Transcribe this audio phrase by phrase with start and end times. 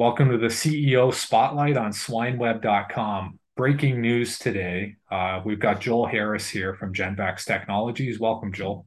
[0.00, 3.38] Welcome to the CEO Spotlight on SwineWeb.com.
[3.54, 4.96] Breaking news today.
[5.10, 8.18] Uh, we've got Joel Harris here from Genvax Technologies.
[8.18, 8.86] Welcome, Joel.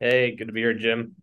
[0.00, 1.16] Hey, good to be here, Jim.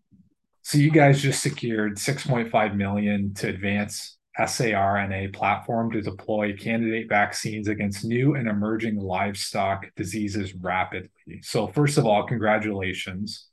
[0.61, 7.67] So you guys just secured 6.5 million to advance saRNA platform to deploy candidate vaccines
[7.67, 11.41] against new and emerging livestock diseases rapidly.
[11.41, 13.47] So first of all, congratulations.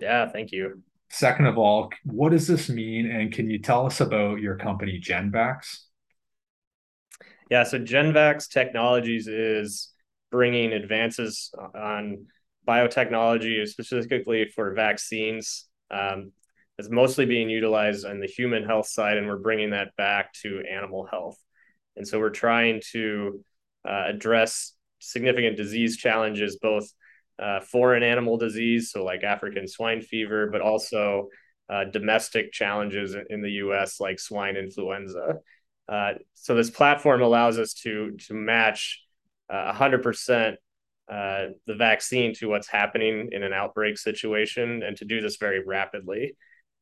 [0.00, 0.82] Yeah, thank you.
[1.12, 3.10] Second of all, what does this mean?
[3.10, 5.80] And can you tell us about your company, Genvax?
[7.50, 9.92] Yeah, so Genvax Technologies is
[10.30, 12.28] bringing advances on
[12.66, 15.66] biotechnology, specifically for vaccines.
[15.90, 16.32] Um,
[16.78, 20.62] it's mostly being utilized on the human health side, and we're bringing that back to
[20.62, 21.36] animal health.
[21.94, 23.44] And so we're trying to
[23.86, 26.90] uh, address significant disease challenges, both
[27.42, 31.28] uh, foreign animal disease, so like African swine fever, but also
[31.68, 33.98] uh, domestic challenges in the U.S.
[34.00, 35.38] like swine influenza.
[35.88, 39.02] Uh, so this platform allows us to to match
[39.50, 40.52] 100%
[41.10, 45.36] uh, uh, the vaccine to what's happening in an outbreak situation, and to do this
[45.36, 46.36] very rapidly.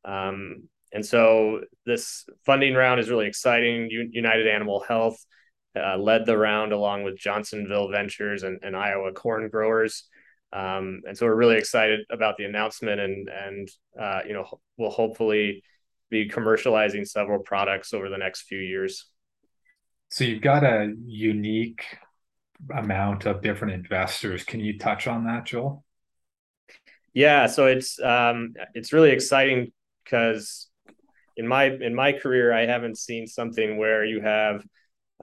[0.05, 3.89] Um, and so this funding round is really exciting.
[3.89, 5.17] U- United Animal Health
[5.75, 10.07] uh, led the round along with Johnsonville Ventures and, and Iowa Corn Growers.
[10.53, 14.45] Um, and so we're really excited about the announcement and and uh, you know
[14.77, 15.63] we'll hopefully
[16.09, 19.05] be commercializing several products over the next few years.
[20.09, 21.85] So you've got a unique
[22.75, 24.43] amount of different investors.
[24.43, 25.85] Can you touch on that, Joel?
[27.13, 29.71] Yeah, so it's um, it's really exciting
[30.03, 30.69] because
[31.37, 34.65] in my in my career I haven't seen something where you have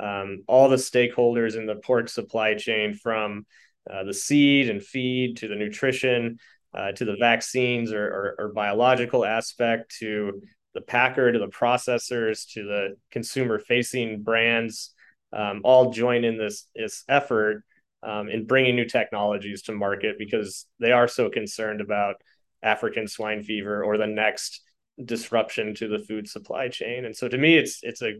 [0.00, 3.46] um, all the stakeholders in the pork supply chain from
[3.90, 6.38] uh, the seed and feed to the nutrition
[6.76, 10.42] uh, to the vaccines or, or, or, biological aspect to
[10.74, 14.92] the packer to the processors to the consumer facing brands
[15.32, 17.64] um, all join in this this effort
[18.02, 22.16] um, in bringing new technologies to market because they are so concerned about
[22.62, 24.62] African swine fever or the next
[25.04, 27.04] disruption to the food supply chain.
[27.04, 28.12] And so to me, it's it's a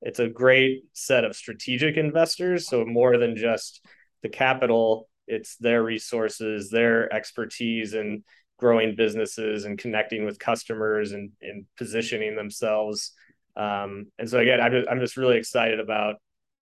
[0.00, 2.68] it's a great set of strategic investors.
[2.68, 3.84] So more than just
[4.22, 8.24] the capital, it's their resources, their expertise in
[8.58, 13.12] growing businesses and connecting with customers and, and positioning themselves.
[13.56, 16.16] Um, and so again, I'm just, I'm just really excited about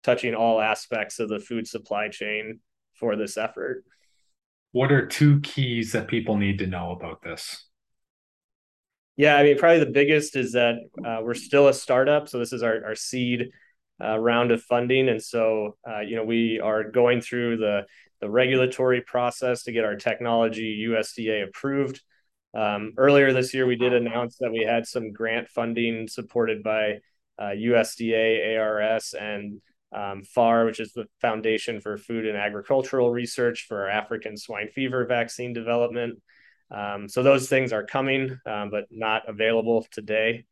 [0.03, 2.59] touching all aspects of the food supply chain
[2.99, 3.83] for this effort.
[4.71, 7.65] What are two keys that people need to know about this?
[9.17, 12.27] Yeah, I mean, probably the biggest is that uh, we're still a startup.
[12.27, 13.51] So this is our, our seed
[14.03, 15.09] uh, round of funding.
[15.09, 17.85] And so, uh, you know, we are going through the,
[18.21, 22.01] the regulatory process to get our technology USDA approved.
[22.53, 26.99] Um, earlier this year, we did announce that we had some grant funding supported by
[27.39, 29.61] USDA, uh, ARS, and
[29.95, 35.05] um, FAR, which is the Foundation for Food and Agricultural Research for African swine fever
[35.05, 36.21] vaccine development.
[36.71, 40.45] Um, so those things are coming, um, but not available today.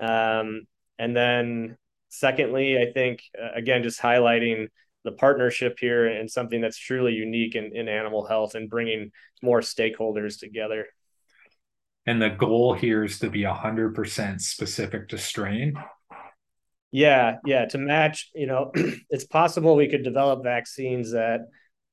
[0.00, 0.62] Um,
[0.98, 1.76] and then,
[2.08, 4.68] secondly, I think uh, again, just highlighting
[5.04, 9.10] the partnership here and something that's truly unique in, in animal health and bringing
[9.42, 10.86] more stakeholders together.
[12.06, 15.74] And the goal here is to be 100% specific to strain.
[16.90, 17.66] Yeah, yeah.
[17.66, 18.72] To match, you know,
[19.10, 21.40] it's possible we could develop vaccines that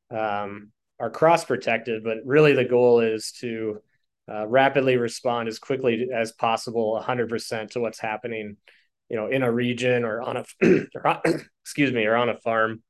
[0.09, 3.82] um, are cross protected, but really the goal is to
[4.32, 8.58] uh, rapidly respond as quickly as possible, 100% to what's happening,
[9.09, 10.45] you know, in a region or on a,
[10.95, 11.21] or
[11.63, 12.81] excuse me, or on a farm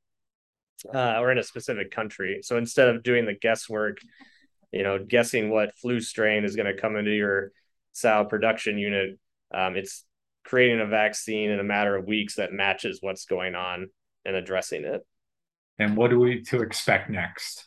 [0.93, 2.39] uh, or in a specific country.
[2.43, 3.97] So instead of doing the guesswork,
[4.71, 7.51] you know, guessing what flu strain is going to come into your
[7.93, 9.17] sow production unit,
[9.53, 10.05] um, it's
[10.43, 13.89] creating a vaccine in a matter of weeks that matches what's going on
[14.25, 15.05] and addressing it.
[15.79, 17.65] And what do we to expect next?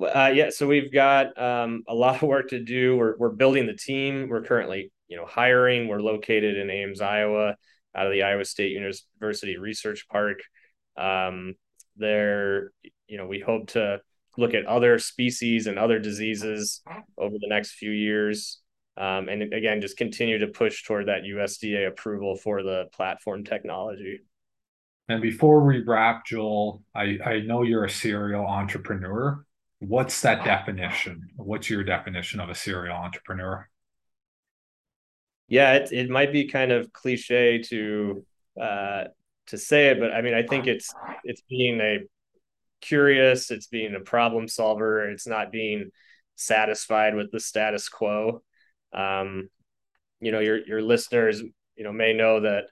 [0.00, 2.96] Uh, yeah, so we've got um, a lot of work to do.
[2.96, 4.28] We're we're building the team.
[4.28, 5.88] We're currently, you know, hiring.
[5.88, 7.56] We're located in Ames, Iowa,
[7.94, 10.40] out of the Iowa State University Research Park.
[10.96, 11.54] Um,
[11.96, 12.70] there,
[13.06, 14.00] you know, we hope to
[14.36, 16.82] look at other species and other diseases
[17.16, 18.60] over the next few years.
[18.96, 24.20] Um, and again, just continue to push toward that USDA approval for the platform technology.
[25.08, 29.44] And before we wrap, Joel, I, I know you're a serial entrepreneur
[29.88, 31.28] what's that definition?
[31.36, 33.68] What's your definition of a serial entrepreneur?
[35.48, 38.24] Yeah, it, it might be kind of cliche to
[38.60, 39.04] uh,
[39.48, 40.92] to say it, but I mean, I think it's
[41.24, 41.98] it's being a
[42.80, 45.90] curious, it's being a problem solver, it's not being
[46.36, 48.42] satisfied with the status quo.
[48.92, 49.48] Um,
[50.20, 51.42] you know, your your listeners
[51.76, 52.64] you know may know that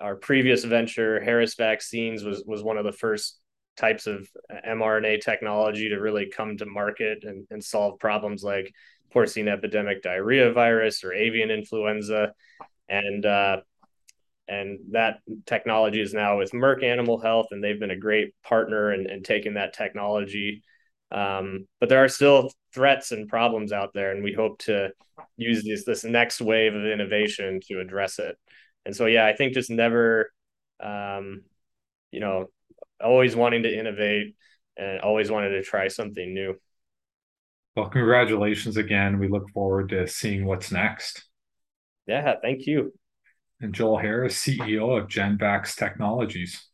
[0.00, 3.38] our previous venture, Harris Vaccines, was was one of the first
[3.76, 4.26] types of
[4.66, 8.72] mRNA technology to really come to market and, and solve problems like
[9.14, 12.32] porcine epidemic diarrhea virus or avian influenza,
[12.88, 13.60] and uh,
[14.48, 18.92] and that technology is now with Merck Animal Health, and they've been a great partner
[18.92, 20.62] in, in taking that technology.
[21.10, 24.90] Um, but there are still threats and problems out there, and we hope to
[25.36, 28.36] use this this next wave of innovation to address it.
[28.84, 30.32] And so, yeah, I think just never,
[30.80, 31.42] um,
[32.12, 32.46] you know,
[33.02, 34.36] always wanting to innovate
[34.76, 36.54] and always wanted to try something new.
[37.76, 39.18] Well, congratulations again.
[39.18, 41.24] We look forward to seeing what's next.
[42.06, 42.94] Yeah, thank you.
[43.60, 46.66] And Joel Harris, CEO of Genvax Technologies.